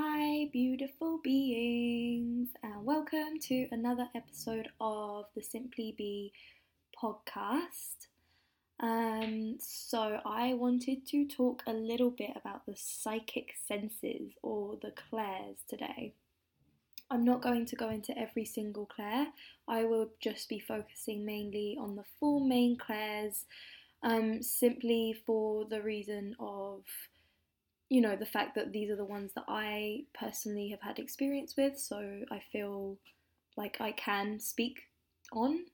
[0.00, 6.32] Hi, beautiful beings, and welcome to another episode of the Simply Be
[7.02, 8.06] podcast.
[8.78, 14.92] Um, so, I wanted to talk a little bit about the psychic senses or the
[14.92, 16.14] clairs today.
[17.10, 19.26] I'm not going to go into every single clair,
[19.66, 23.46] I will just be focusing mainly on the four main clairs,
[24.04, 26.84] um, simply for the reason of
[27.88, 31.54] you know, the fact that these are the ones that I personally have had experience
[31.56, 32.98] with, so I feel
[33.56, 34.80] like I can speak
[35.32, 35.64] on.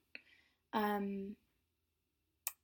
[0.73, 1.37] Um,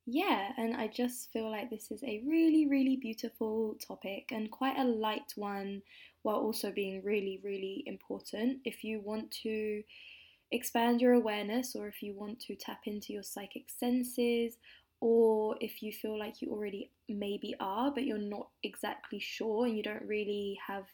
[0.06, 4.78] yeah, and I just feel like this is a really, really beautiful topic and quite
[4.78, 5.82] a light one
[6.22, 8.58] while also being really, really important.
[8.64, 9.82] If you want to
[10.52, 14.56] expand your awareness or if you want to tap into your psychic senses
[15.00, 19.76] or if you feel like you already maybe are, but you're not exactly sure and
[19.76, 20.84] you don't really have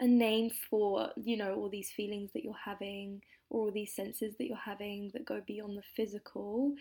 [0.00, 4.34] a name for, you know, all these feelings that you're having or all these senses
[4.36, 6.74] that you're having that go beyond the physical,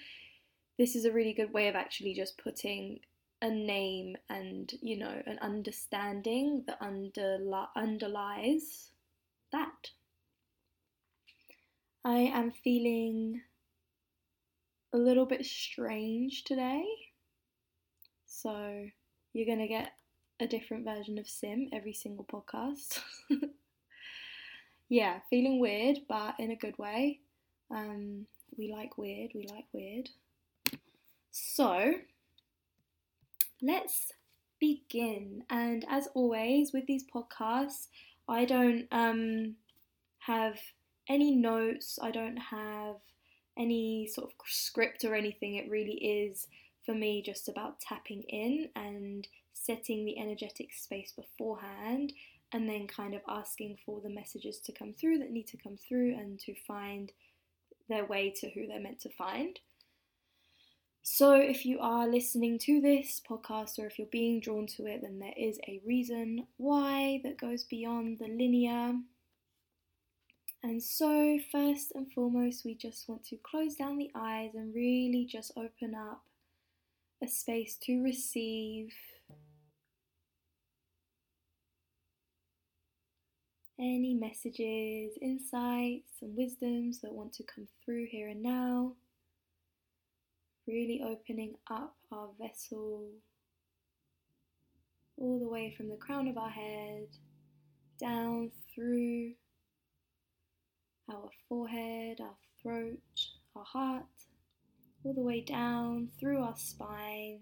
[0.78, 3.00] this is a really good way of actually just putting
[3.42, 8.90] a name and, you know, an understanding that underli- underlies
[9.52, 9.92] that.
[12.03, 13.42] I am feeling
[14.96, 16.86] a little bit strange today.
[18.26, 18.86] So
[19.34, 19.92] you're going to get
[20.40, 23.02] a different version of Sim every single podcast.
[24.90, 27.20] yeah, feeling weird, but in a good way.
[27.70, 28.26] Um,
[28.58, 30.10] we like weird, we like weird.
[31.32, 31.96] So
[33.62, 34.14] let's
[34.62, 35.44] begin.
[35.50, 37.88] And as always, with these podcasts,
[38.30, 39.56] I don't um,
[40.20, 40.58] have
[41.09, 42.96] any notes, I don't have
[43.58, 45.56] any sort of script or anything.
[45.56, 46.48] It really is
[46.86, 52.14] for me just about tapping in and setting the energetic space beforehand
[52.52, 55.78] and then kind of asking for the messages to come through that need to come
[55.78, 57.12] through and to find
[57.90, 59.59] their way to who they're meant to find.
[61.07, 65.01] So, if you are listening to this podcast or if you're being drawn to it,
[65.03, 68.96] then there is a reason why that goes beyond the linear.
[70.66, 75.24] And so, first and foremost, we just want to close down the eyes and really
[75.24, 76.24] just open up
[77.24, 78.92] a space to receive
[83.78, 88.94] any messages, insights, and wisdoms that want to come through here and now.
[90.68, 93.08] Really opening up our vessel
[95.16, 97.09] all the way from the crown of our head
[98.00, 99.34] down through
[101.10, 103.00] our forehead, our throat,
[103.56, 104.06] our heart,
[105.04, 107.42] all the way down through our spine,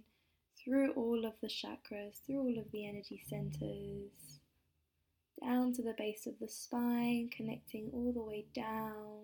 [0.64, 4.40] through all of the chakras, through all of the energy centers,
[5.42, 9.22] down to the base of the spine, connecting all the way down.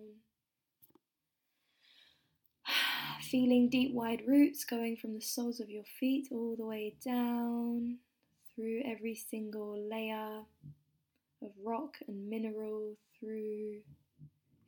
[3.30, 7.98] Feeling deep, wide roots going from the soles of your feet all the way down
[8.54, 10.42] through every single layer
[11.42, 13.80] of rock and mineral, through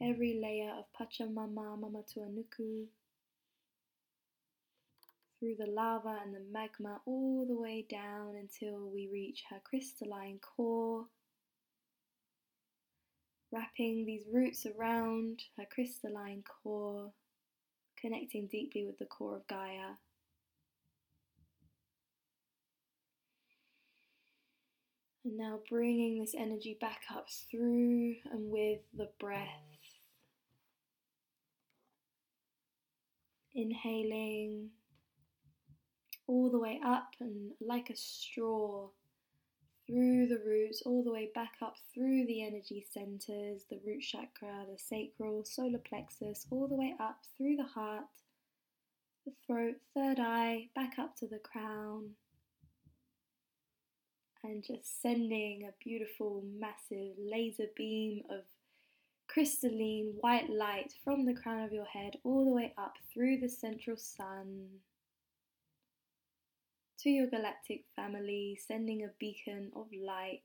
[0.03, 2.87] every layer of Pachamama Papatuanuku,
[5.39, 10.39] through the lava and the magma all the way down until we reach her crystalline
[10.39, 11.07] core,
[13.51, 17.11] wrapping these roots around her crystalline core,
[18.01, 19.97] connecting deeply with the core of Gaia.
[25.25, 29.72] And now bringing this energy back up through and with the breath.
[33.55, 34.71] Inhaling
[36.27, 38.89] all the way up and like a straw
[39.87, 44.65] through the roots, all the way back up through the energy centers, the root chakra,
[44.71, 48.05] the sacral, solar plexus, all the way up through the heart,
[49.27, 52.11] the throat, third eye, back up to the crown.
[54.45, 58.43] And just sending a beautiful, massive laser beam of
[59.33, 63.49] crystalline white light from the crown of your head all the way up through the
[63.49, 64.67] central sun
[66.99, 70.43] to your galactic family, sending a beacon of light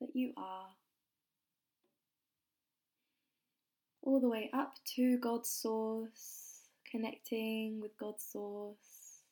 [0.00, 0.68] that you are.
[4.02, 9.22] All the way up to God's source, connecting with God's source.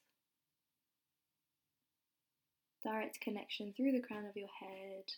[2.82, 5.12] Direct connection through the crown of your head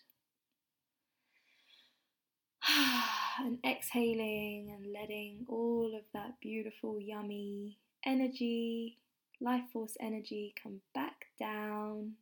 [3.41, 8.99] and exhaling and letting all of that beautiful, yummy energy,
[9.41, 12.13] life force energy come back down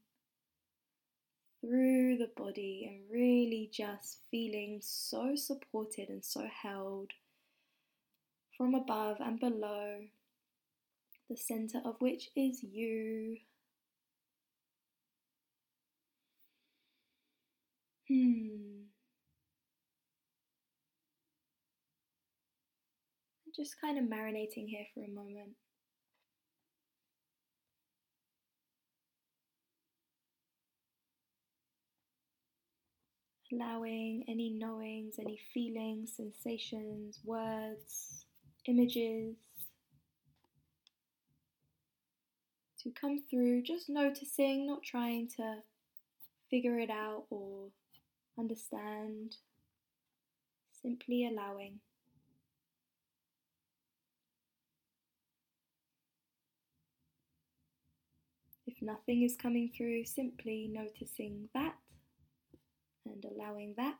[1.60, 7.10] through the body and really just feeling so supported and so held
[8.56, 10.00] from above and below,
[11.30, 13.38] the center of which is you.
[18.08, 18.91] Hmm.
[23.54, 25.52] Just kind of marinating here for a moment.
[33.52, 38.25] allowing any knowings, any feelings, sensations, words,
[38.66, 39.37] images
[42.82, 45.56] to come through, just noticing, not trying to
[46.50, 47.69] figure it out or
[48.38, 49.37] understand,
[50.82, 51.78] simply allowing.
[58.82, 61.75] Nothing is coming through, simply noticing that
[63.06, 63.96] and allowing that.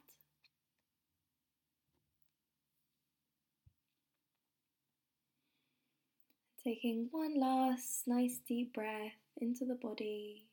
[6.65, 10.45] Taking one last nice deep breath into the body.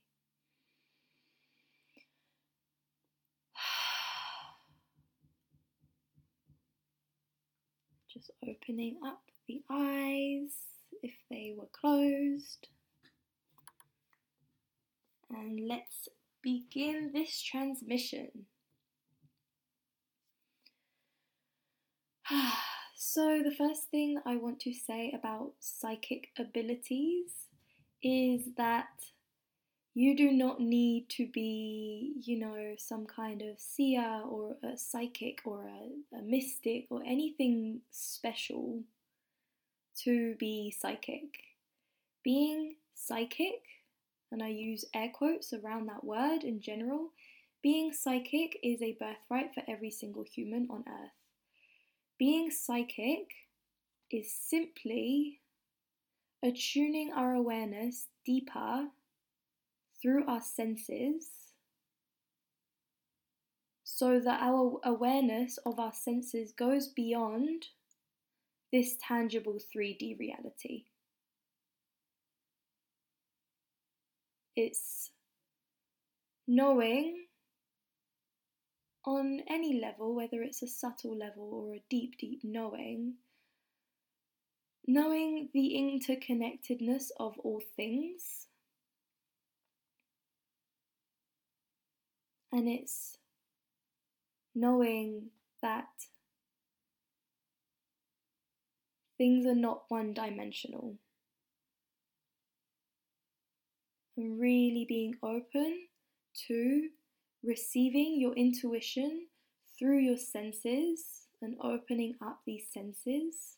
[8.11, 10.55] Just opening up the eyes
[11.03, 12.69] if they were closed.
[15.29, 16.09] And let's
[16.41, 18.45] begin this transmission.
[22.95, 27.31] so, the first thing I want to say about psychic abilities
[28.01, 28.87] is that
[29.93, 35.39] you do not need to be, you know, some kind of seer or a psychic
[35.45, 38.83] or a, a mystic or anything special
[40.03, 41.23] to be psychic.
[42.23, 43.61] Being psychic
[44.31, 47.11] and I use air quotes around that word in general,
[47.61, 51.11] being psychic is a birthright for every single human on earth.
[52.17, 53.27] Being psychic
[54.11, 55.39] is simply
[56.43, 58.87] attuning our awareness deeper
[60.01, 61.29] through our senses
[63.83, 67.65] so that our awareness of our senses goes beyond
[68.71, 70.85] this tangible 3D reality.
[74.61, 75.11] It's
[76.45, 77.27] knowing
[79.05, 83.13] on any level, whether it's a subtle level or a deep, deep knowing,
[84.85, 88.47] knowing the interconnectedness of all things.
[92.51, 93.17] And it's
[94.53, 95.29] knowing
[95.61, 95.87] that
[99.17, 100.97] things are not one dimensional.
[104.08, 105.87] and really being open
[106.47, 106.89] to
[107.43, 109.27] receiving your intuition
[109.77, 113.57] through your senses and opening up these senses.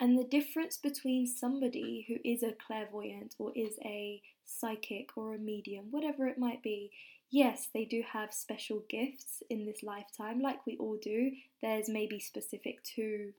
[0.00, 5.38] And the difference between somebody who is a clairvoyant or is a psychic or a
[5.38, 6.92] medium, whatever it might be,
[7.30, 11.32] yes, they do have special gifts in this lifetime, like we all do.
[11.60, 13.32] There's maybe specific to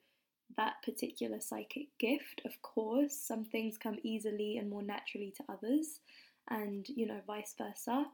[0.57, 2.42] that particular psychic gift.
[2.46, 6.00] Of course, some things come easily and more naturally to others,
[6.50, 8.06] and you know, vice versa.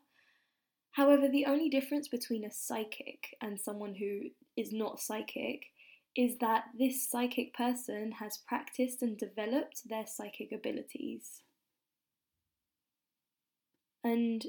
[0.91, 5.65] However, the only difference between a psychic and someone who is not psychic
[6.15, 11.41] is that this psychic person has practiced and developed their psychic abilities.
[14.05, 14.45] And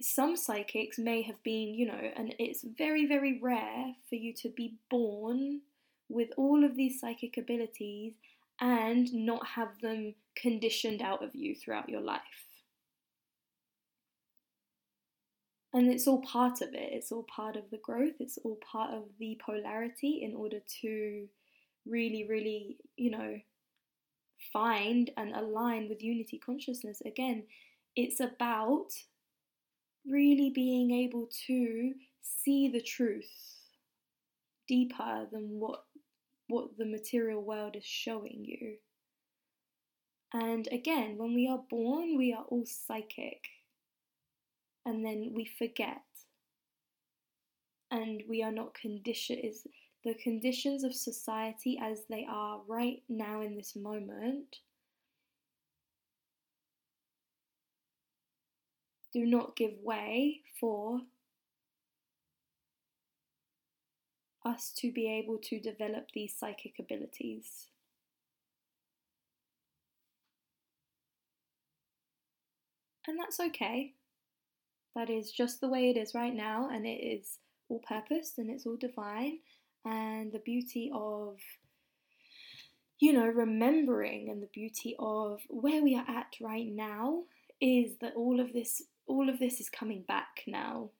[0.00, 4.50] some psychics may have been, you know, and it's very, very rare for you to
[4.50, 5.62] be born
[6.08, 8.14] with all of these psychic abilities
[8.60, 12.20] and not have them conditioned out of you throughout your life.
[15.72, 18.94] And it's all part of it, it's all part of the growth, it's all part
[18.94, 21.28] of the polarity in order to
[21.84, 23.38] really, really, you know,
[24.52, 27.02] find and align with unity consciousness.
[27.04, 27.42] Again,
[27.94, 28.88] it's about
[30.08, 33.56] really being able to see the truth
[34.68, 35.84] deeper than what
[36.48, 38.76] what the material world is showing you.
[40.32, 43.42] And again, when we are born, we are all psychic.
[44.84, 46.02] And then we forget.
[47.90, 49.54] And we are not conditioned.
[50.04, 54.58] The conditions of society as they are right now in this moment
[59.12, 61.00] do not give way for
[64.46, 67.66] us to be able to develop these psychic abilities.
[73.08, 73.94] And that's okay.
[74.96, 77.38] that is just the way it is right now, and it is
[77.68, 79.38] all purpose and it's all divine.
[79.84, 81.36] And the beauty of,
[82.98, 87.24] you know, remembering and the beauty of where we are at right now
[87.60, 90.90] is that all of this, all of this is coming back now.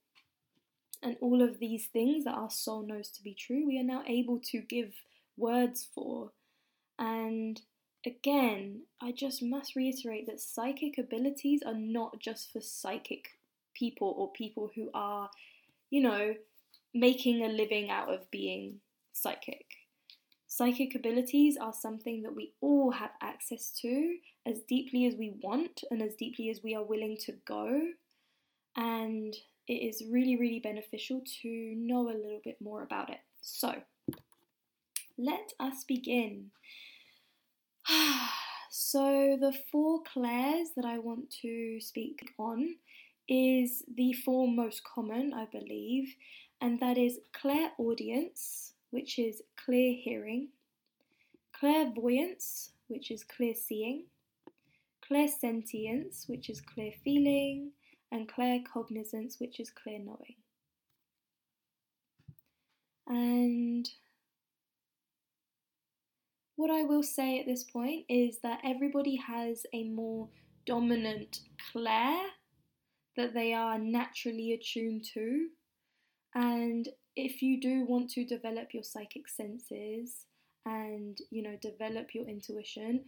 [1.03, 4.03] And all of these things that our soul knows to be true, we are now
[4.07, 4.93] able to give
[5.37, 6.33] words for.
[6.99, 7.61] And
[8.05, 13.39] again, I just must reiterate that psychic abilities are not just for psychic
[13.75, 15.31] people or people who are,
[15.91, 16.35] you know,
[16.95, 18.81] making a living out of being
[19.13, 19.67] psychic.
[20.49, 25.83] Psychic abilities are something that we all have access to as deeply as we want
[25.91, 27.89] and as deeply as we are willing to go.
[28.77, 29.37] And
[29.69, 33.21] it is really, really beneficial to know a little bit more about it.
[33.41, 33.75] So,
[35.19, 36.51] let us begin.
[38.71, 42.77] so, the four clairs that I want to speak on
[43.29, 46.15] is the four most common, I believe,
[46.61, 50.49] and that is clairaudience, which is clear hearing,
[51.53, 54.05] clairvoyance, which is clear seeing,
[55.11, 57.73] clairsentience, which is clear feeling,
[58.13, 60.37] and clear cognizance, which is clear knowing.
[63.07, 63.89] And
[66.57, 70.29] what I will say at this point is that everybody has a more
[70.67, 71.41] dominant
[71.73, 72.19] clair
[73.17, 75.49] that they are naturally attuned to.
[76.35, 80.27] And if you do want to develop your psychic senses
[80.67, 83.05] and, you know, develop your intuition,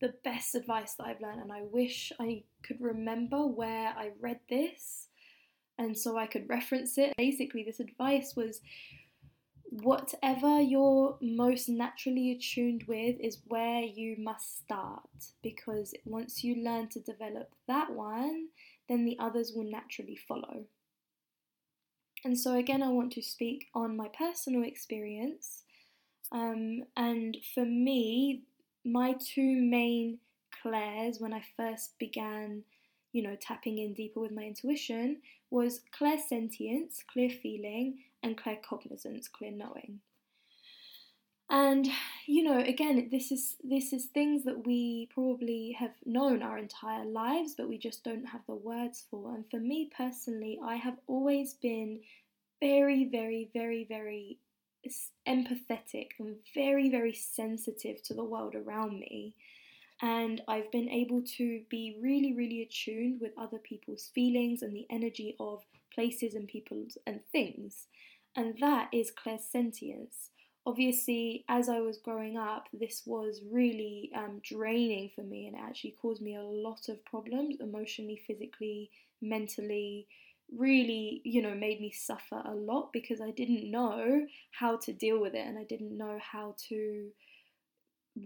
[0.00, 4.40] the best advice that I've learned, and I wish I could remember where I read
[4.48, 5.08] this
[5.78, 7.12] and so I could reference it.
[7.16, 8.60] Basically, this advice was
[9.70, 15.08] whatever you're most naturally attuned with is where you must start
[15.42, 18.48] because once you learn to develop that one,
[18.88, 20.64] then the others will naturally follow.
[22.24, 25.64] And so, again, I want to speak on my personal experience.
[26.32, 28.42] Um, and for me,
[28.86, 30.18] my two main
[30.62, 32.62] clairs when I first began,
[33.12, 35.18] you know, tapping in deeper with my intuition
[35.50, 40.00] was clairsentience, clear feeling, and claircognizance, clear knowing.
[41.48, 41.88] And
[42.26, 47.04] you know, again, this is this is things that we probably have known our entire
[47.04, 49.34] lives, but we just don't have the words for.
[49.34, 52.00] And for me personally, I have always been
[52.60, 54.38] very, very, very, very
[55.26, 59.34] empathetic and very, very sensitive to the world around me.
[60.02, 64.86] And I've been able to be really, really attuned with other people's feelings and the
[64.90, 65.64] energy of
[65.94, 67.86] places and people and things.
[68.36, 70.28] And that is clairsentience
[70.66, 75.62] obviously, as I was growing up, this was really um, draining for me and it
[75.62, 78.90] actually caused me a lot of problems emotionally, physically,
[79.22, 80.08] mentally.
[80.52, 85.20] Really, you know, made me suffer a lot because I didn't know how to deal
[85.20, 87.10] with it and I didn't know how to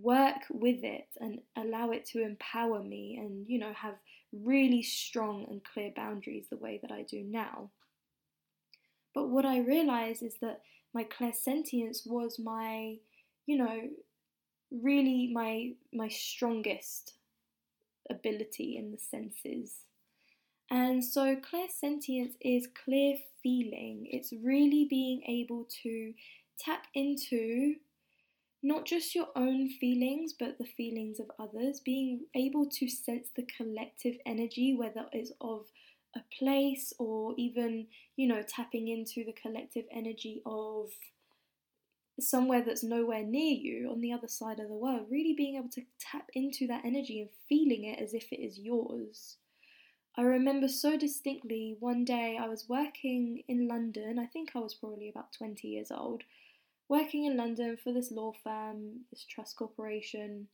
[0.03, 3.97] work with it and allow it to empower me and, you know, have
[4.33, 7.71] really strong and clear boundaries the way that I do now.
[9.15, 10.63] But what I realized is that
[10.93, 12.99] my clairsentience was my,
[13.47, 13.91] you know,
[14.71, 17.15] really my my strongest
[18.11, 19.87] ability in the senses.
[20.71, 24.07] And so clairsentience is clear feeling.
[24.11, 26.15] It's really being able to
[26.59, 27.77] tap into
[28.63, 33.47] not just your own feelings, but the feelings of others, being able to sense the
[33.57, 35.67] collective energy, whether it's of
[36.15, 37.87] a place or even,
[38.17, 40.91] you know, tapping into the collective energy of
[42.21, 45.71] somewhere that's nowhere near you on the other side of the world, really being able
[45.71, 49.39] to tap into that energy and feeling it as if it is yours.
[50.17, 54.75] I remember so distinctly one day I was working in London, I think I was
[54.75, 56.25] probably about 20 years old,
[56.89, 60.49] working in London for this law firm, this trust corporation,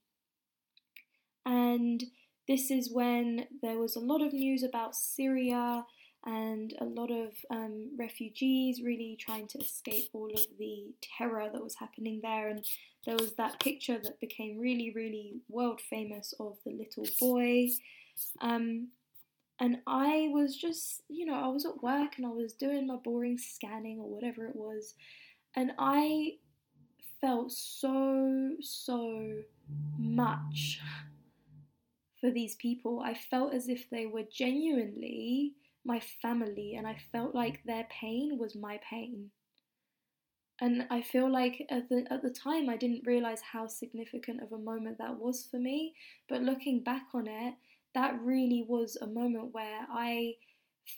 [1.46, 2.02] and
[2.48, 5.84] this is when there was a lot of news about Syria
[6.24, 11.62] and a lot of um, refugees really trying to escape all of the terror that
[11.62, 12.48] was happening there.
[12.48, 12.64] And
[13.04, 17.68] there was that picture that became really, really world famous of the little boy.
[18.40, 18.88] Um,
[19.58, 22.96] and I was just, you know, I was at work and I was doing my
[22.96, 24.94] boring scanning or whatever it was.
[25.54, 26.32] And I
[27.20, 29.32] felt so, so
[29.98, 30.80] much
[32.20, 37.34] for these people, I felt as if they were genuinely my family, and I felt
[37.34, 39.30] like their pain was my pain.
[40.60, 44.52] And I feel like at the at the time I didn't realize how significant of
[44.52, 45.94] a moment that was for me,
[46.28, 47.54] but looking back on it,
[47.96, 50.34] that really was a moment where I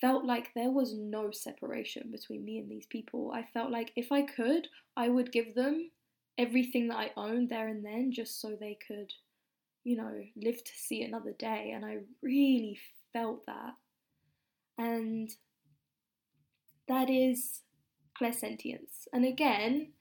[0.00, 3.32] felt like there was no separation between me and these people.
[3.32, 5.90] I felt like if I could, I would give them
[6.36, 9.12] everything that I owned there and then just so they could,
[9.84, 11.72] you know, live to see another day.
[11.74, 12.78] And I really
[13.12, 13.74] felt that.
[14.76, 15.30] And
[16.88, 17.62] that is
[18.20, 19.06] clairsentience.
[19.12, 19.92] And again,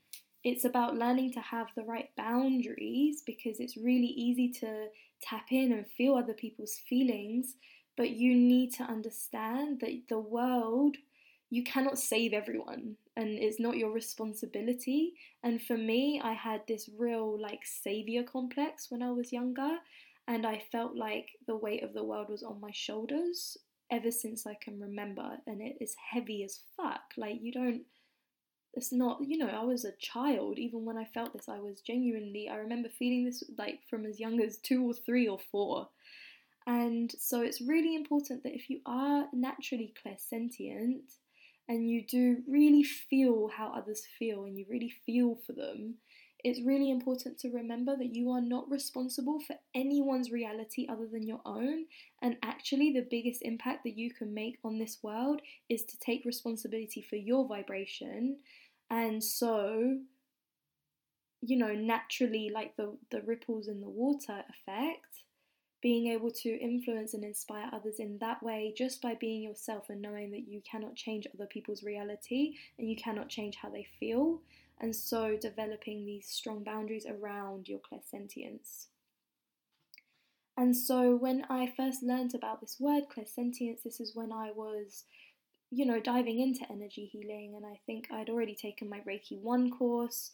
[0.48, 4.88] it's about learning to have the right boundaries because it's really easy to
[5.22, 7.56] tap in and feel other people's feelings,
[7.98, 10.96] but you need to understand that the world,
[11.50, 15.14] you cannot save everyone and it's not your responsibility.
[15.44, 19.78] And for me, I had this real like savior complex when I was younger,
[20.28, 23.58] and I felt like the weight of the world was on my shoulders
[23.90, 27.14] ever since I can remember, and it is heavy as fuck.
[27.18, 27.82] Like, you don't
[28.78, 31.82] it's not you know i was a child even when i felt this i was
[31.82, 35.90] genuinely i remember feeling this like from as young as two or three or four
[36.68, 41.16] and so it's really important that if you are naturally clairsentient
[41.68, 45.96] and you do really feel how others feel and you really feel for them
[46.44, 51.26] it's really important to remember that you are not responsible for anyone's reality other than
[51.28, 51.86] your own.
[52.22, 56.26] And actually, the biggest impact that you can make on this world is to take
[56.26, 58.38] responsibility for your vibration
[58.90, 59.98] and so
[61.42, 65.24] you know naturally like the the ripples in the water effect
[65.82, 70.02] being able to influence and inspire others in that way just by being yourself and
[70.02, 74.42] knowing that you cannot change other people's reality and you cannot change how they feel.
[74.80, 78.88] And so developing these strong boundaries around your clairsentience.
[80.58, 85.04] And so when I first learned about this word clairsentience, this is when I was
[85.70, 89.72] you know, diving into energy healing, and I think I'd already taken my Reiki 1
[89.72, 90.32] course,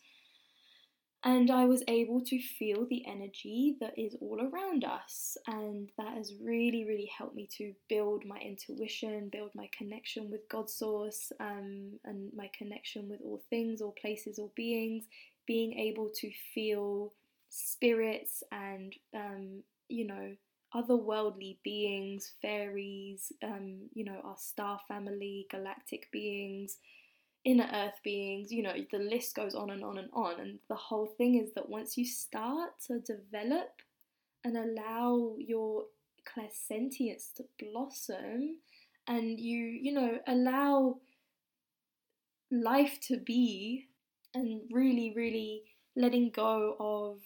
[1.26, 6.18] and I was able to feel the energy that is all around us, and that
[6.18, 11.32] has really, really helped me to build my intuition, build my connection with God Source,
[11.40, 15.06] um, and my connection with all things, all places, all beings,
[15.48, 17.14] being able to feel
[17.50, 20.36] spirits and, um, you know,
[20.76, 26.78] otherworldly beings, fairies, um, you know, our star family, galactic beings,
[27.46, 30.40] inner earth beings, you know, the list goes on and on and on.
[30.40, 33.70] And the whole thing is that once you start to develop
[34.44, 35.86] and allow your
[36.26, 38.58] clairsentience to blossom
[39.08, 40.98] and you, you know, allow
[42.52, 43.88] life to be
[44.34, 45.64] and really, really
[45.96, 47.20] letting go of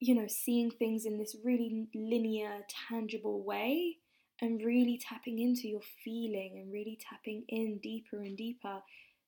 [0.00, 3.98] you know, seeing things in this really linear, tangible way
[4.40, 8.80] and really tapping into your feeling and really tapping in deeper and deeper.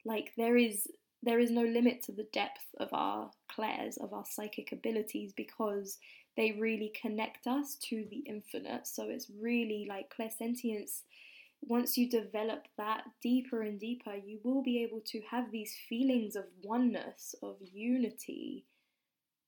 [0.05, 0.89] Like there is
[1.23, 5.99] there is no limit to the depth of our clairs, of our psychic abilities, because
[6.37, 8.89] they really connect us to the infinite.
[8.89, 11.03] So it's really like clairsentience.
[11.61, 16.35] Once you develop that deeper and deeper, you will be able to have these feelings
[16.35, 18.65] of oneness, of unity,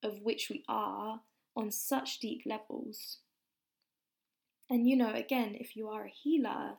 [0.05, 1.21] of which we are
[1.55, 3.19] on such deep levels.
[4.69, 6.77] And you know, again, if you are a healer,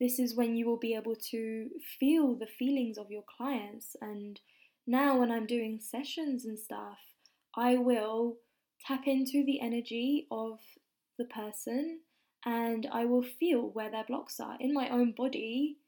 [0.00, 3.96] this is when you will be able to feel the feelings of your clients.
[4.00, 4.40] And
[4.86, 6.98] now, when I'm doing sessions and stuff,
[7.56, 8.36] I will
[8.86, 10.58] tap into the energy of
[11.18, 12.00] the person
[12.44, 15.78] and I will feel where their blocks are in my own body.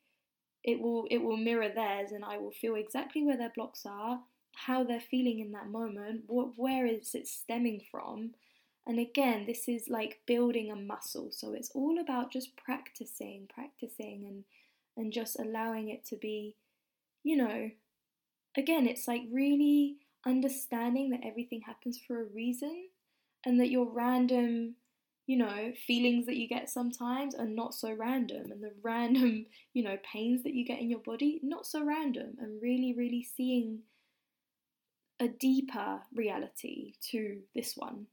[0.65, 4.21] It will it will mirror theirs, and I will feel exactly where their blocks are
[4.67, 8.33] how they're feeling in that moment, what where is it stemming from?
[8.87, 11.29] And again, this is like building a muscle.
[11.31, 14.45] So it's all about just practicing, practicing and
[14.97, 16.57] and just allowing it to be,
[17.23, 17.71] you know,
[18.57, 19.97] again, it's like really
[20.27, 22.89] understanding that everything happens for a reason
[23.47, 24.75] and that your random
[25.31, 29.85] you know, feelings that you get sometimes are not so random, and the random, you
[29.85, 33.79] know, pains that you get in your body, not so random, and really, really seeing
[35.21, 38.07] a deeper reality to this one.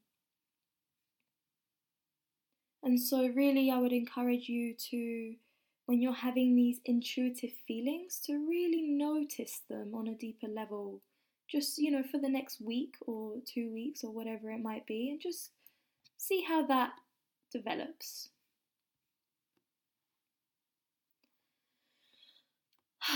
[2.84, 5.36] And so, really, I would encourage you to,
[5.86, 11.02] when you're having these intuitive feelings, to really notice them on a deeper level.
[11.50, 15.10] Just, you know, for the next week or two weeks or whatever it might be,
[15.10, 15.52] and just
[16.18, 16.92] see how that
[17.52, 18.30] develops.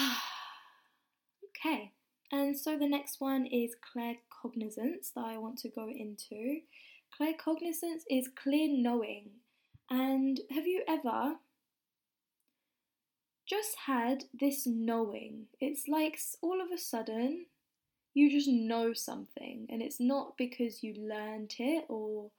[1.65, 1.91] okay.
[2.31, 6.61] And so the next one is claircognizance that I want to go into.
[7.19, 9.31] Claircognizance is clear knowing.
[9.89, 11.35] And have you ever
[13.45, 15.47] just had this knowing?
[15.59, 17.47] It's like all of a sudden
[18.13, 22.29] you just know something, and it's not because you learned it or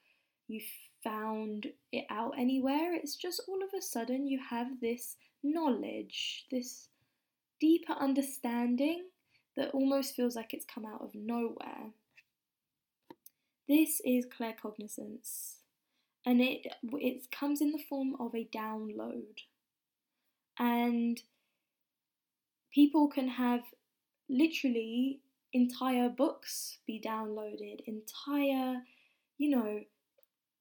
[0.49, 0.61] you
[1.03, 2.95] found it out anywhere.
[2.95, 6.89] It's just all of a sudden you have this knowledge, this
[7.61, 9.05] deeper understanding
[9.57, 11.93] that almost feels like it's come out of nowhere.
[13.69, 15.57] This is claircognizance,
[16.27, 19.45] and it it comes in the form of a download,
[20.59, 21.21] and
[22.73, 23.63] people can have
[24.29, 25.21] literally
[25.53, 28.83] entire books be downloaded, entire,
[29.39, 29.81] you know,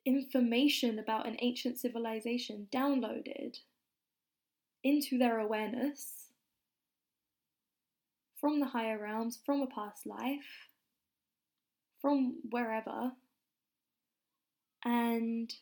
[0.05, 3.57] information about an ancient civilization downloaded
[4.83, 6.30] into their awareness
[8.41, 10.67] from the higher realms, from a past life,
[12.01, 13.13] from wherever,
[14.83, 15.53] and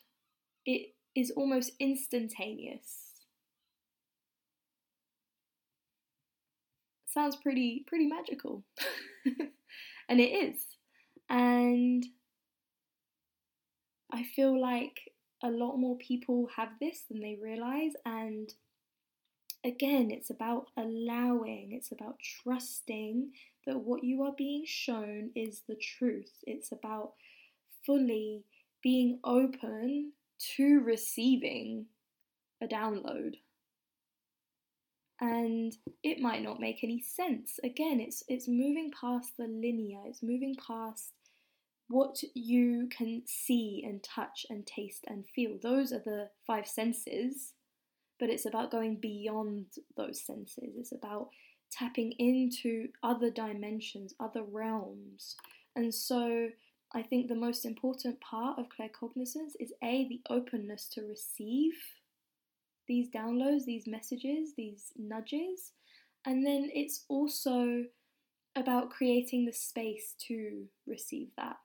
[0.66, 3.06] it is almost instantaneous.
[7.06, 8.64] Sounds pretty pretty magical.
[10.08, 10.66] and it is.
[11.28, 12.06] And
[14.12, 15.12] I feel like
[15.42, 18.52] a lot more people have this than they realize and
[19.64, 23.32] again, it's about allowing, it's about trusting
[23.66, 26.32] that what you are being shown is the truth.
[26.46, 27.12] It's about
[27.84, 28.44] fully
[28.82, 30.12] being open
[30.56, 31.86] to receiving
[32.62, 33.34] a download.
[35.20, 37.60] And it might not make any sense.
[37.62, 41.12] Again, it's it's moving past the linear, it's moving past
[41.88, 45.58] what you can see and touch and taste and feel.
[45.60, 47.52] Those are the five senses
[48.20, 50.74] but it's about going beyond those senses.
[50.78, 51.30] It's about
[51.72, 55.36] tapping into other dimensions, other realms.
[55.74, 56.50] And so
[56.92, 61.72] I think the most important part of claircognizance is A, the openness to receive
[62.86, 65.72] these downloads, these messages, these nudges.
[66.26, 67.84] And then it's also
[68.54, 71.56] about creating the space to receive that.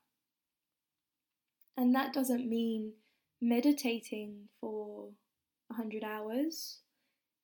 [1.76, 2.94] And that doesn't mean
[3.41, 5.10] meditating for
[5.67, 6.80] 100 hours.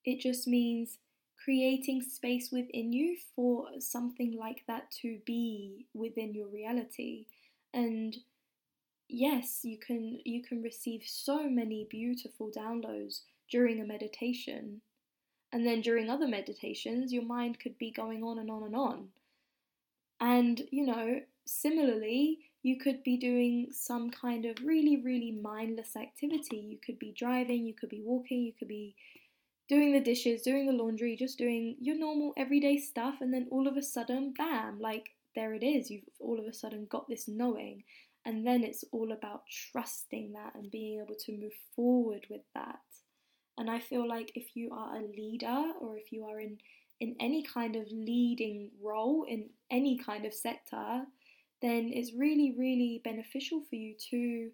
[0.06, 0.98] It just means
[1.44, 7.26] creating space within you for something like that to be within your reality.
[7.74, 8.16] And
[9.08, 14.82] yes, you can you can receive so many beautiful downloads during a meditation.
[15.52, 19.08] And then during other meditations, your mind could be going on and on and on.
[20.22, 26.58] And, you know, similarly, you could be doing some kind of really, really mindless activity.
[26.58, 28.96] You could be driving, you could be walking, you could be
[29.68, 33.68] doing the dishes, doing the laundry, just doing your normal everyday stuff, and then all
[33.68, 35.90] of a sudden, bam, like there it is.
[35.90, 37.84] You've all of a sudden got this knowing,
[38.26, 42.80] and then it's all about trusting that and being able to move forward with that.
[43.58, 46.58] And I feel like if you are a leader or if you are in
[47.00, 51.04] in any kind of leading role in any kind of sector,
[51.62, 54.50] then it's really, really beneficial for you to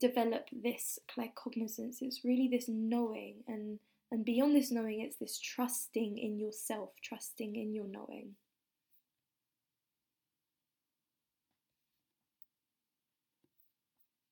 [0.00, 1.96] develop this claircognizance.
[2.00, 3.78] It's really this knowing, and
[4.10, 8.34] and beyond this knowing, it's this trusting in yourself, trusting in your knowing.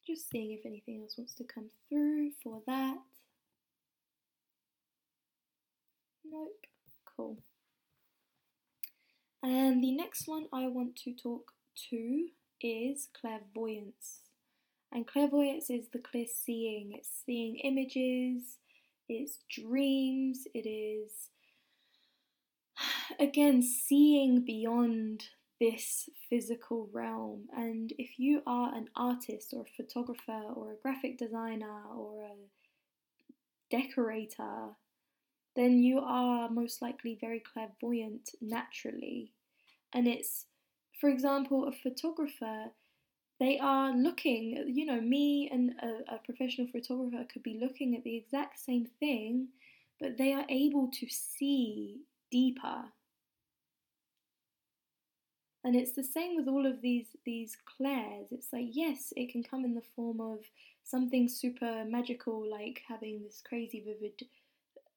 [0.07, 2.99] Just seeing if anything else wants to come through for that.
[6.25, 6.67] Nope.
[7.17, 7.39] Cool.
[9.43, 11.54] And the next one I want to talk
[11.91, 12.29] two
[12.61, 14.21] is clairvoyance.
[14.93, 18.59] And clairvoyance is the clear seeing, it's seeing images,
[19.09, 21.31] it's dreams, it is
[23.21, 25.25] again seeing beyond
[25.61, 27.47] this physical realm.
[27.57, 32.35] And if you are an artist or a photographer or a graphic designer or a
[33.71, 34.71] decorator,
[35.57, 39.33] then you are most likely very clairvoyant naturally.
[39.93, 40.47] And it's
[41.05, 42.71] for example, a photographer,
[43.39, 48.05] they are looking, you know, me and a, a, professional photographer could be looking at
[48.05, 49.49] the exact same thing,
[50.01, 52.85] but they are able to see deeper.
[55.63, 58.29] And it's the same with all of these these clairs.
[58.31, 60.39] It's like yes, it can come in the form of
[60.85, 64.23] something super magical, like having this crazy vivid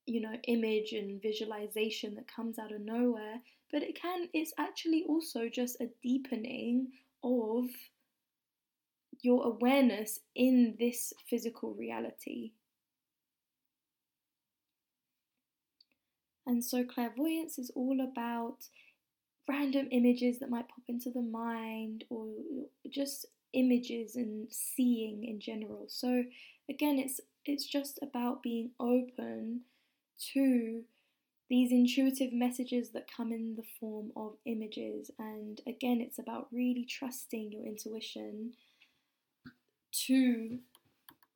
[0.05, 3.41] you know image and visualization that comes out of nowhere
[3.71, 6.87] but it can it's actually also just a deepening
[7.23, 7.65] of
[9.21, 12.51] your awareness in this physical reality.
[16.45, 18.69] And so clairvoyance is all about
[19.49, 22.27] random images that might pop into the mind or
[22.89, 25.85] just images and seeing in general.
[25.87, 26.23] So
[26.69, 29.61] again it's it's just about being open
[30.33, 30.83] to
[31.49, 35.11] these intuitive messages that come in the form of images.
[35.17, 38.53] And again, it's about really trusting your intuition
[40.07, 40.59] to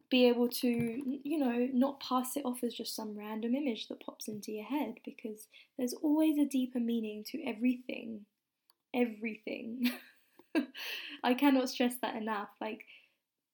[0.09, 4.01] be able to, you know, not pass it off as just some random image that
[4.01, 5.47] pops into your head because
[5.77, 8.25] there's always a deeper meaning to everything.
[8.93, 9.89] Everything.
[11.23, 12.49] I cannot stress that enough.
[12.59, 12.83] Like,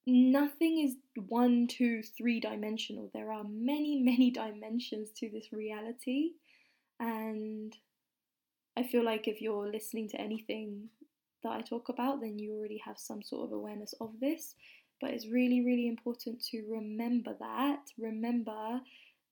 [0.07, 0.95] nothing is
[1.27, 3.11] one, two, three dimensional.
[3.13, 6.31] There are many, many dimensions to this reality.
[6.99, 7.75] And
[8.75, 10.89] I feel like if you're listening to anything
[11.43, 14.55] that I talk about, then you already have some sort of awareness of this.
[14.99, 17.79] But it's really, really important to remember that.
[17.97, 18.81] Remember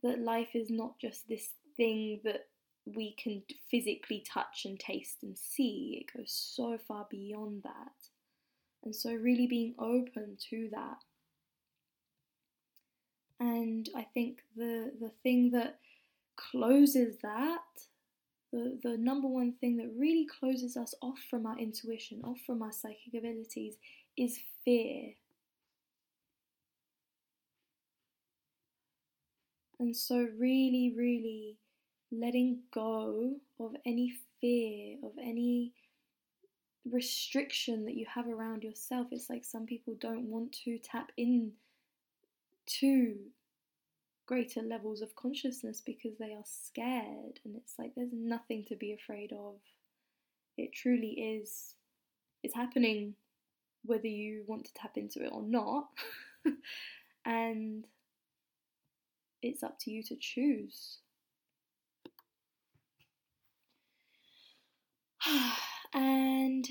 [0.04, 2.48] that life is not just this thing that
[2.86, 6.02] we can physically touch and taste and see.
[6.02, 8.10] It goes so far beyond that.
[8.84, 10.98] And so, really being open to that.
[13.40, 15.80] And I think the, the thing that
[16.36, 17.60] closes that,
[18.52, 22.62] the, the number one thing that really closes us off from our intuition, off from
[22.62, 23.76] our psychic abilities,
[24.18, 25.14] is fear.
[29.80, 31.58] And so, really, really
[32.12, 35.74] letting go of any fear, of any
[36.90, 39.08] restriction that you have around yourself.
[39.12, 41.52] It's like some people don't want to tap in
[42.68, 43.16] to
[44.26, 47.40] greater levels of consciousness because they are scared.
[47.44, 49.56] And it's like there's nothing to be afraid of.
[50.58, 51.76] It truly is,
[52.44, 53.16] it's happening
[53.84, 55.88] whether you want to tap into it or not.
[57.26, 57.86] and
[59.42, 60.98] it's up to you to choose.
[65.94, 66.68] and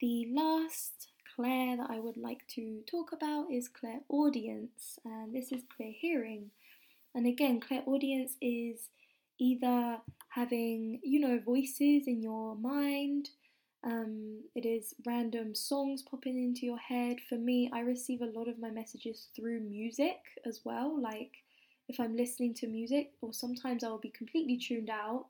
[0.00, 5.62] the last clair that I would like to talk about is Clairaudience, and this is
[5.74, 6.50] clear hearing.
[7.14, 8.88] And again, clairaudience is
[9.38, 9.98] either
[10.30, 13.30] having, you know, voices in your mind.
[13.84, 17.18] Um, it is random songs popping into your head.
[17.28, 21.00] For me, I receive a lot of my messages through music as well.
[21.00, 21.32] Like
[21.88, 25.26] if I'm listening to music, or sometimes I'll be completely tuned out.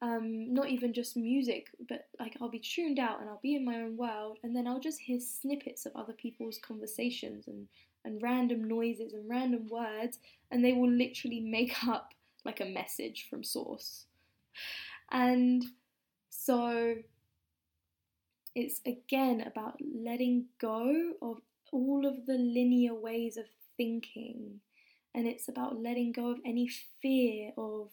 [0.00, 3.64] Um, not even just music, but like I'll be tuned out and I'll be in
[3.64, 7.66] my own world, and then I'll just hear snippets of other people's conversations and,
[8.04, 10.18] and random noises and random words,
[10.50, 14.06] and they will literally make up like a message from source.
[15.10, 15.64] And
[16.28, 16.96] so
[18.54, 21.38] it's again about letting go of
[21.72, 23.44] all of the linear ways of
[23.76, 24.60] thinking
[25.14, 26.68] and it's about letting go of any
[27.00, 27.90] fear of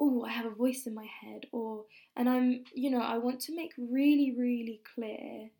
[0.00, 1.84] oh i have a voice in my head or
[2.16, 5.50] and i'm you know i want to make really really clear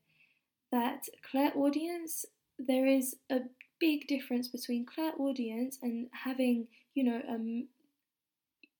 [0.70, 2.24] that clairaudience
[2.58, 3.40] there is a
[3.80, 7.68] big difference between clairaudience and having you know um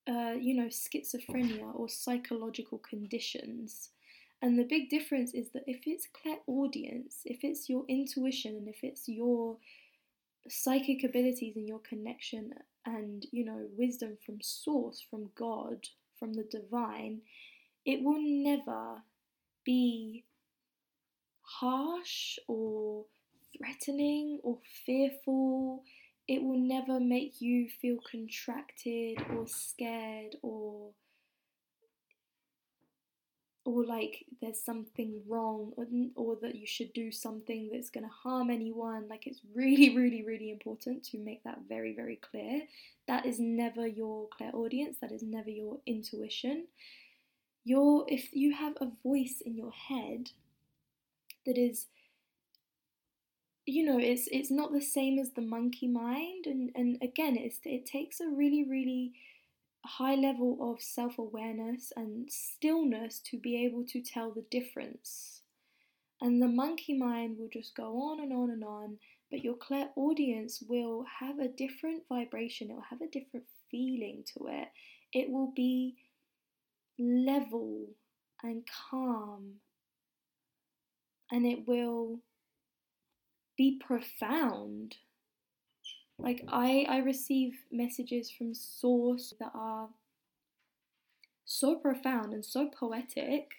[0.07, 3.89] uh, you know schizophrenia or psychological conditions.
[4.41, 8.83] And the big difference is that if it's clairaudience if it's your intuition and if
[8.83, 9.57] it's your
[10.49, 12.53] psychic abilities and your connection
[12.85, 15.87] and you know wisdom from source from god
[16.19, 17.21] from the divine
[17.85, 19.01] it will never
[19.65, 20.23] be
[21.41, 23.05] harsh or
[23.57, 25.83] threatening or fearful
[26.27, 30.91] it will never make you feel contracted or scared or
[33.63, 38.11] or like there's something wrong or, or that you should do something that's going to
[38.11, 39.07] harm anyone.
[39.09, 42.61] Like it's really really really important to make that very very clear.
[43.07, 46.67] That is never your clairaudience that is never your intuition.
[47.63, 50.29] Your if you have a voice in your head
[51.45, 51.87] that is
[53.65, 57.59] you know it's it's not the same as the monkey mind and and again it's
[57.65, 59.13] it takes a really really
[59.85, 65.41] high level of self awareness and stillness to be able to tell the difference.
[66.21, 68.97] And the monkey mind will just go on and on and on,
[69.29, 74.47] but your clairaudience will have a different vibration, it will have a different feeling to
[74.47, 74.69] it.
[75.13, 75.95] It will be
[76.97, 77.87] level
[78.43, 79.55] and calm,
[81.31, 82.19] and it will
[83.57, 84.97] be profound
[86.17, 89.89] like I I receive messages from source that are
[91.45, 93.51] so profound and so poetic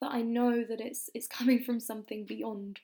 [0.00, 2.80] that I know that it's it's coming from something beyond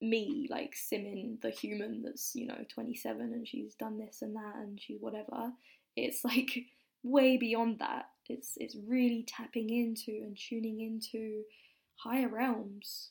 [0.00, 4.56] me, like Simin, the human that's, you know, 27 and she's done this and that
[4.56, 5.52] and she's whatever.
[5.96, 6.66] It's like
[7.02, 8.06] way beyond that.
[8.28, 11.42] It's it's really tapping into and tuning into
[11.96, 13.10] higher realms.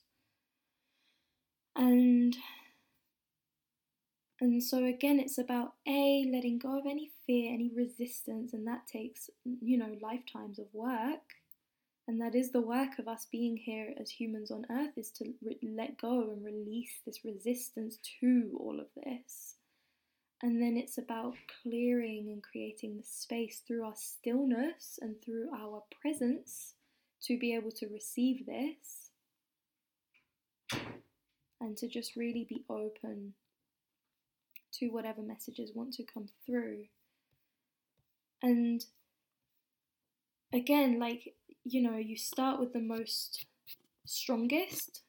[1.76, 2.36] And
[4.42, 8.88] and so again, it's about A, letting go of any fear, any resistance, and that
[8.88, 9.30] takes,
[9.62, 11.22] you know, lifetimes of work.
[12.08, 15.32] And that is the work of us being here as humans on earth is to
[15.44, 19.58] re- let go and release this resistance to all of this.
[20.42, 25.84] And then it's about clearing and creating the space through our stillness and through our
[26.02, 26.74] presence
[27.28, 29.12] to be able to receive this
[31.62, 33.34] and to just really be open
[34.74, 36.86] to whatever messages want to come through.
[38.42, 38.84] And
[40.52, 43.46] again, like, you know, you start with the most
[44.06, 45.02] strongest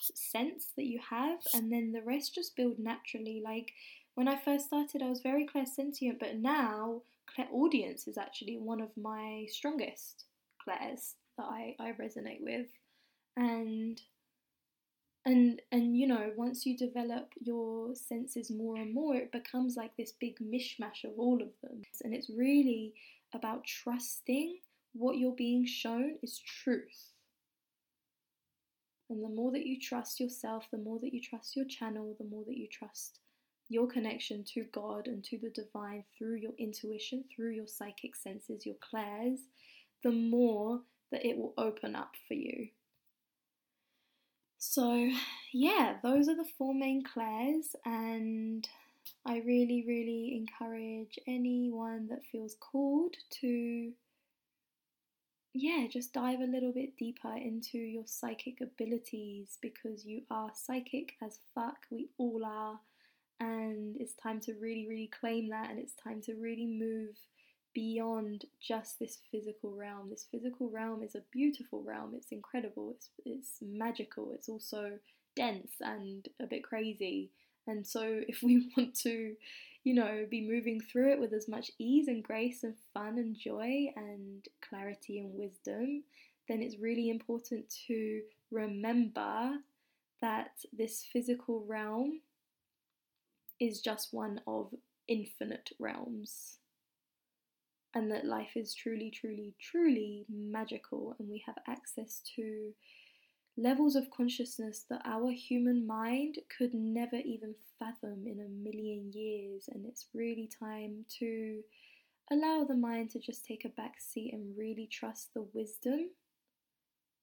[0.00, 3.40] sense that you have, and then the rest just build naturally.
[3.42, 3.72] Like,
[4.14, 7.02] when I first started, I was very clairsentient, but now
[7.34, 10.24] clairaudience is actually one of my strongest
[10.62, 12.66] clairs that I, I resonate with.
[13.36, 14.00] And
[15.26, 19.96] and and you know once you develop your senses more and more it becomes like
[19.96, 21.82] this big mishmash of all of them.
[22.02, 22.94] And it's really
[23.34, 24.58] about trusting
[24.92, 27.12] what you're being shown is truth.
[29.10, 32.24] And the more that you trust yourself the more that you trust your channel the
[32.24, 33.20] more that you trust
[33.70, 38.66] your connection to god and to the divine through your intuition through your psychic senses
[38.66, 39.40] your clairs
[40.02, 42.68] the more that it will open up for you
[44.66, 45.10] so,
[45.52, 48.66] yeah, those are the four main clairs, and
[49.26, 53.92] I really, really encourage anyone that feels called to,
[55.52, 61.12] yeah, just dive a little bit deeper into your psychic abilities because you are psychic
[61.22, 61.76] as fuck.
[61.90, 62.80] We all are,
[63.40, 67.16] and it's time to really, really claim that, and it's time to really move
[67.74, 70.08] beyond just this physical realm.
[70.10, 72.12] This physical realm is a beautiful realm.
[72.14, 72.94] It's incredible.
[72.94, 74.32] It's it's magical.
[74.32, 74.92] It's also
[75.36, 77.30] dense and a bit crazy.
[77.66, 79.34] And so if we want to,
[79.82, 83.36] you know, be moving through it with as much ease and grace and fun and
[83.36, 86.04] joy and clarity and wisdom,
[86.48, 89.52] then it's really important to remember
[90.20, 92.20] that this physical realm
[93.60, 94.72] is just one of
[95.08, 96.58] infinite realms
[97.94, 102.72] and that life is truly, truly, truly magical, and we have access to
[103.56, 109.68] levels of consciousness that our human mind could never even fathom in a million years.
[109.72, 111.60] And it's really time to
[112.32, 116.10] allow the mind to just take a back seat and really trust the wisdom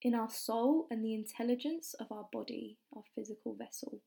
[0.02, 4.02] in our soul and the intelligence of our body, our physical vessel.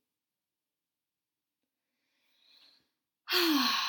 [3.33, 3.84] Ah.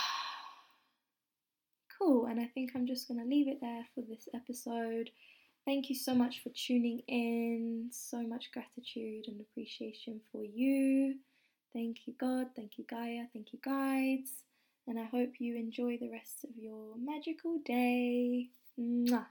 [1.97, 5.09] Cool, and I think I'm just going to leave it there for this episode.
[5.65, 7.89] Thank you so much for tuning in.
[7.91, 11.15] So much gratitude and appreciation for you.
[11.73, 12.47] Thank you, God.
[12.55, 13.23] Thank you, Gaia.
[13.33, 14.31] Thank you, guides.
[14.87, 18.49] And I hope you enjoy the rest of your magical day.
[18.79, 19.25] Mwah.